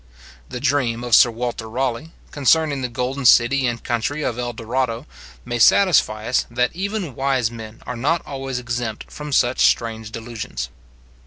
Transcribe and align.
The 0.49 0.59
dream 0.59 1.03
of 1.03 1.13
Sir 1.13 1.29
Waiter 1.29 1.69
Raleigh, 1.69 2.09
concerning 2.31 2.81
the 2.81 2.89
golden 2.89 3.23
city 3.23 3.67
and 3.67 3.83
country 3.83 4.23
of 4.23 4.39
El 4.39 4.51
Dorado, 4.51 5.05
may 5.45 5.59
satisfy 5.59 6.27
us, 6.27 6.47
that 6.49 6.75
even 6.75 7.13
wise 7.13 7.51
men 7.51 7.83
are 7.85 7.95
not 7.95 8.23
always 8.25 8.57
exempt 8.57 9.11
from 9.11 9.31
such 9.31 9.59
strange 9.59 10.11
delusions. 10.11 10.69